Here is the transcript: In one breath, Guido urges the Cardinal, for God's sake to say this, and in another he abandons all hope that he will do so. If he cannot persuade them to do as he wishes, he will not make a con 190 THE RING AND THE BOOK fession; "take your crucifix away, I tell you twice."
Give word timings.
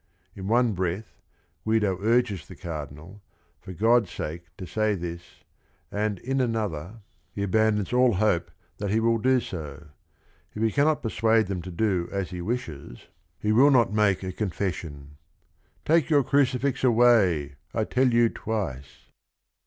In 0.35 0.47
one 0.47 0.73
breath, 0.73 1.21
Guido 1.63 1.95
urges 2.01 2.47
the 2.47 2.55
Cardinal, 2.55 3.21
for 3.59 3.71
God's 3.71 4.09
sake 4.09 4.45
to 4.57 4.65
say 4.65 4.95
this, 4.95 5.21
and 5.91 6.17
in 6.17 6.41
another 6.41 7.01
he 7.31 7.43
abandons 7.43 7.93
all 7.93 8.13
hope 8.15 8.49
that 8.79 8.89
he 8.89 8.99
will 8.99 9.19
do 9.19 9.39
so. 9.39 9.89
If 10.55 10.63
he 10.63 10.71
cannot 10.71 11.03
persuade 11.03 11.45
them 11.45 11.61
to 11.61 11.71
do 11.71 12.09
as 12.11 12.31
he 12.31 12.41
wishes, 12.41 13.09
he 13.39 13.51
will 13.51 13.69
not 13.69 13.93
make 13.93 14.23
a 14.23 14.31
con 14.33 14.47
190 14.47 14.57
THE 14.81 14.89
RING 14.89 14.95
AND 14.95 15.01
THE 15.05 15.07
BOOK 15.07 15.13
fession; 15.13 15.17
"take 15.85 16.09
your 16.09 16.23
crucifix 16.23 16.83
away, 16.83 17.55
I 17.71 17.83
tell 17.83 18.11
you 18.11 18.29
twice." 18.29 19.05